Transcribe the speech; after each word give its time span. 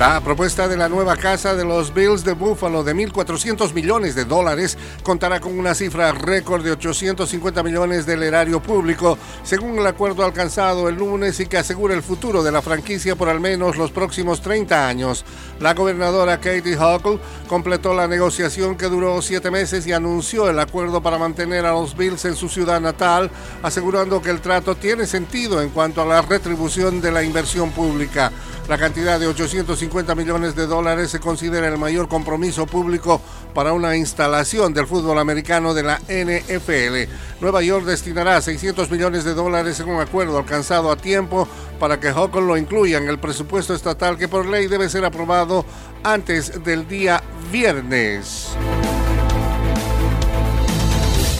La 0.00 0.18
propuesta 0.22 0.66
de 0.66 0.78
la 0.78 0.88
nueva 0.88 1.14
casa 1.14 1.54
de 1.54 1.62
los 1.62 1.92
Bills 1.92 2.24
de 2.24 2.32
Buffalo 2.32 2.82
de 2.82 2.96
1.400 2.96 3.74
millones 3.74 4.14
de 4.14 4.24
dólares 4.24 4.78
contará 5.02 5.40
con 5.40 5.58
una 5.58 5.74
cifra 5.74 6.10
récord 6.12 6.64
de 6.64 6.70
850 6.70 7.62
millones 7.62 8.06
del 8.06 8.22
erario 8.22 8.62
público, 8.62 9.18
según 9.42 9.78
el 9.78 9.86
acuerdo 9.86 10.24
alcanzado 10.24 10.88
el 10.88 10.94
lunes 10.94 11.38
y 11.40 11.44
que 11.44 11.58
asegura 11.58 11.92
el 11.92 12.02
futuro 12.02 12.42
de 12.42 12.50
la 12.50 12.62
franquicia 12.62 13.14
por 13.14 13.28
al 13.28 13.40
menos 13.40 13.76
los 13.76 13.90
próximos 13.90 14.40
30 14.40 14.88
años. 14.88 15.26
La 15.60 15.74
gobernadora 15.74 16.40
Katie 16.40 16.78
Huckle 16.78 17.18
completó 17.46 17.92
la 17.92 18.08
negociación 18.08 18.78
que 18.78 18.86
duró 18.86 19.20
siete 19.20 19.50
meses 19.50 19.86
y 19.86 19.92
anunció 19.92 20.48
el 20.48 20.60
acuerdo 20.60 21.02
para 21.02 21.18
mantener 21.18 21.66
a 21.66 21.72
los 21.72 21.94
Bills 21.94 22.24
en 22.24 22.36
su 22.36 22.48
ciudad 22.48 22.80
natal, 22.80 23.30
asegurando 23.62 24.22
que 24.22 24.30
el 24.30 24.40
trato 24.40 24.76
tiene 24.76 25.06
sentido 25.06 25.60
en 25.60 25.68
cuanto 25.68 26.00
a 26.00 26.06
la 26.06 26.22
retribución 26.22 27.02
de 27.02 27.12
la 27.12 27.22
inversión 27.22 27.70
pública. 27.72 28.32
La 28.66 28.78
cantidad 28.78 29.18
de 29.18 29.26
850 29.26 29.89
millones 29.90 30.54
de 30.54 30.66
dólares 30.66 31.10
se 31.10 31.18
considera 31.18 31.66
el 31.66 31.76
mayor 31.76 32.08
compromiso 32.08 32.64
público 32.64 33.20
para 33.54 33.72
una 33.72 33.96
instalación 33.96 34.72
del 34.72 34.86
fútbol 34.86 35.18
americano 35.18 35.74
de 35.74 35.82
la 35.82 35.98
NFL. 36.08 37.12
Nueva 37.40 37.62
York 37.62 37.84
destinará 37.84 38.40
600 38.40 38.90
millones 38.90 39.24
de 39.24 39.34
dólares 39.34 39.80
en 39.80 39.88
un 39.88 40.00
acuerdo 40.00 40.38
alcanzado 40.38 40.92
a 40.92 40.96
tiempo 40.96 41.48
para 41.80 41.98
que 41.98 42.12
Huckle 42.12 42.42
lo 42.42 42.56
incluya 42.56 42.98
en 42.98 43.08
el 43.08 43.18
presupuesto 43.18 43.74
estatal 43.74 44.16
que 44.16 44.28
por 44.28 44.46
ley 44.46 44.68
debe 44.68 44.88
ser 44.88 45.04
aprobado 45.04 45.64
antes 46.04 46.62
del 46.62 46.86
día 46.86 47.22
viernes. 47.50 48.50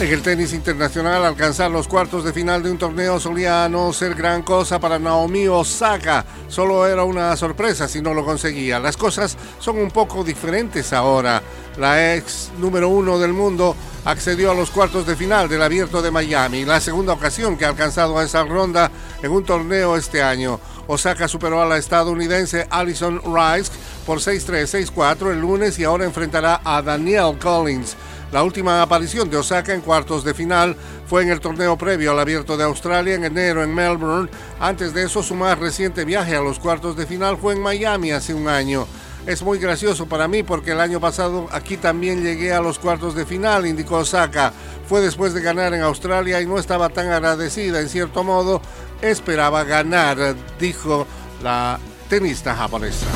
En 0.00 0.08
el 0.08 0.22
tenis 0.22 0.54
internacional, 0.54 1.26
alcanzar 1.26 1.70
los 1.70 1.86
cuartos 1.86 2.24
de 2.24 2.32
final 2.32 2.62
de 2.62 2.70
un 2.70 2.78
torneo 2.78 3.20
solía 3.20 3.68
no 3.68 3.92
ser 3.92 4.14
gran 4.14 4.40
cosa 4.40 4.80
para 4.80 4.98
Naomi 4.98 5.46
Osaka. 5.46 6.24
Solo 6.48 6.86
era 6.86 7.04
una 7.04 7.36
sorpresa 7.36 7.86
si 7.86 8.00
no 8.00 8.14
lo 8.14 8.24
conseguía. 8.24 8.80
Las 8.80 8.96
cosas 8.96 9.36
son 9.58 9.76
un 9.76 9.90
poco 9.90 10.24
diferentes 10.24 10.94
ahora. 10.94 11.42
La 11.76 12.14
ex 12.14 12.50
número 12.56 12.88
uno 12.88 13.18
del 13.18 13.34
mundo 13.34 13.76
accedió 14.06 14.52
a 14.52 14.54
los 14.54 14.70
cuartos 14.70 15.06
de 15.06 15.16
final 15.16 15.50
del 15.50 15.60
Abierto 15.60 16.00
de 16.00 16.10
Miami, 16.10 16.64
la 16.64 16.80
segunda 16.80 17.12
ocasión 17.12 17.58
que 17.58 17.66
ha 17.66 17.68
alcanzado 17.68 18.16
a 18.16 18.24
esa 18.24 18.42
ronda 18.44 18.90
en 19.22 19.30
un 19.30 19.44
torneo 19.44 19.96
este 19.96 20.22
año. 20.22 20.58
Osaka 20.86 21.28
superó 21.28 21.60
a 21.60 21.66
la 21.66 21.76
estadounidense 21.76 22.66
Alison 22.70 23.20
Rice 23.22 23.70
por 24.06 24.18
6-3, 24.18 24.90
6-4 24.94 25.32
el 25.32 25.40
lunes 25.40 25.78
y 25.78 25.84
ahora 25.84 26.06
enfrentará 26.06 26.62
a 26.64 26.80
Danielle 26.80 27.38
Collins. 27.38 27.96
La 28.32 28.44
última 28.44 28.80
aparición 28.80 29.28
de 29.28 29.36
Osaka 29.36 29.74
en 29.74 29.80
cuartos 29.80 30.22
de 30.22 30.34
final 30.34 30.76
fue 31.06 31.22
en 31.22 31.30
el 31.30 31.40
torneo 31.40 31.76
previo 31.76 32.12
al 32.12 32.20
Abierto 32.20 32.56
de 32.56 32.62
Australia 32.62 33.16
en 33.16 33.24
enero 33.24 33.64
en 33.64 33.74
Melbourne. 33.74 34.30
Antes 34.60 34.94
de 34.94 35.02
eso, 35.02 35.22
su 35.22 35.34
más 35.34 35.58
reciente 35.58 36.04
viaje 36.04 36.36
a 36.36 36.40
los 36.40 36.60
cuartos 36.60 36.96
de 36.96 37.06
final 37.06 37.36
fue 37.38 37.54
en 37.54 37.60
Miami 37.60 38.12
hace 38.12 38.32
un 38.32 38.46
año. 38.46 38.86
Es 39.26 39.42
muy 39.42 39.58
gracioso 39.58 40.06
para 40.06 40.28
mí 40.28 40.44
porque 40.44 40.70
el 40.70 40.80
año 40.80 41.00
pasado 41.00 41.48
aquí 41.50 41.76
también 41.76 42.22
llegué 42.22 42.52
a 42.52 42.60
los 42.60 42.78
cuartos 42.78 43.16
de 43.16 43.26
final, 43.26 43.66
indicó 43.66 43.96
Osaka. 43.96 44.52
Fue 44.88 45.00
después 45.00 45.34
de 45.34 45.42
ganar 45.42 45.74
en 45.74 45.82
Australia 45.82 46.40
y 46.40 46.46
no 46.46 46.58
estaba 46.58 46.88
tan 46.88 47.08
agradecida, 47.08 47.80
en 47.80 47.88
cierto 47.88 48.22
modo, 48.22 48.62
esperaba 49.02 49.64
ganar, 49.64 50.36
dijo 50.58 51.06
la 51.42 51.80
tenista 52.08 52.54
japonesa. 52.54 53.06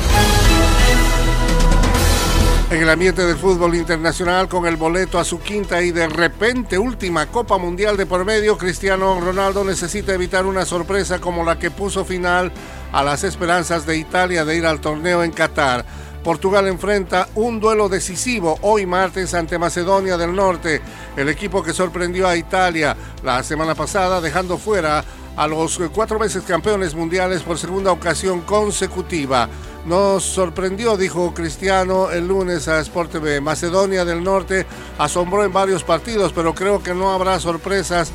En 2.75 2.81
el 2.81 2.89
ambiente 2.89 3.25
del 3.25 3.37
fútbol 3.37 3.73
internacional, 3.73 4.49
con 4.49 4.65
el 4.65 4.75
boleto 4.75 5.17
a 5.17 5.23
su 5.23 5.39
quinta 5.39 5.81
y 5.81 5.91
de 5.91 6.09
repente 6.09 6.77
última 6.77 7.25
Copa 7.27 7.57
Mundial 7.57 7.95
de 7.95 8.05
por 8.05 8.25
medio, 8.25 8.57
Cristiano 8.57 9.17
Ronaldo 9.21 9.63
necesita 9.63 10.13
evitar 10.13 10.45
una 10.45 10.65
sorpresa 10.65 11.21
como 11.21 11.45
la 11.45 11.57
que 11.57 11.71
puso 11.71 12.03
final 12.03 12.51
a 12.91 13.01
las 13.01 13.23
esperanzas 13.23 13.85
de 13.85 13.95
Italia 13.95 14.43
de 14.43 14.57
ir 14.57 14.65
al 14.65 14.81
torneo 14.81 15.23
en 15.23 15.31
Qatar. 15.31 15.85
Portugal 16.21 16.67
enfrenta 16.67 17.29
un 17.35 17.61
duelo 17.61 17.87
decisivo 17.87 18.59
hoy 18.61 18.85
martes 18.85 19.33
ante 19.33 19.57
Macedonia 19.57 20.17
del 20.17 20.35
Norte, 20.35 20.81
el 21.15 21.29
equipo 21.29 21.63
que 21.63 21.71
sorprendió 21.71 22.27
a 22.27 22.35
Italia 22.35 22.97
la 23.23 23.41
semana 23.43 23.73
pasada 23.73 24.19
dejando 24.19 24.57
fuera 24.57 25.01
a 25.37 25.47
los 25.47 25.79
cuatro 25.93 26.19
veces 26.19 26.43
campeones 26.43 26.93
mundiales 26.93 27.41
por 27.41 27.57
segunda 27.57 27.93
ocasión 27.93 28.41
consecutiva. 28.41 29.47
Nos 29.85 30.23
sorprendió, 30.23 30.97
dijo 30.97 31.31
Cristiano 31.35 32.09
el 32.09 32.27
lunes 32.27 32.67
a 32.67 32.79
Sport 32.79 33.11
TV. 33.11 33.39
Macedonia 33.39 34.03
del 34.03 34.23
Norte 34.23 34.65
asombró 34.97 35.43
en 35.43 35.53
varios 35.53 35.83
partidos, 35.83 36.33
pero 36.33 36.55
creo 36.55 36.81
que 36.81 36.95
no 36.95 37.11
habrá 37.11 37.39
sorpresas 37.39 38.11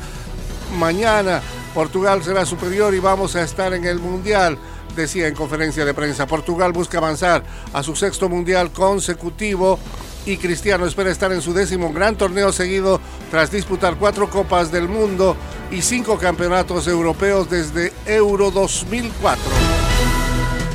mañana. 0.77 1.41
Portugal 1.73 2.21
será 2.23 2.45
superior 2.45 2.93
y 2.93 2.99
vamos 2.99 3.37
a 3.37 3.43
estar 3.43 3.73
en 3.73 3.85
el 3.85 3.99
Mundial, 3.99 4.57
decía 4.97 5.29
en 5.29 5.33
conferencia 5.35 5.85
de 5.85 5.93
prensa. 5.93 6.27
Portugal 6.27 6.73
busca 6.73 6.97
avanzar 6.97 7.41
a 7.71 7.81
su 7.83 7.95
sexto 7.95 8.27
Mundial 8.27 8.71
consecutivo 8.71 9.79
y 10.25 10.35
Cristiano 10.35 10.85
espera 10.85 11.09
estar 11.09 11.31
en 11.31 11.41
su 11.41 11.53
décimo 11.53 11.93
gran 11.93 12.17
torneo 12.17 12.51
seguido 12.51 12.99
tras 13.31 13.49
disputar 13.49 13.95
cuatro 13.95 14.29
Copas 14.29 14.73
del 14.73 14.89
Mundo 14.89 15.37
y 15.71 15.81
cinco 15.81 16.17
campeonatos 16.17 16.85
europeos 16.89 17.49
desde 17.49 17.93
Euro 18.05 18.51
2004. 18.51 19.41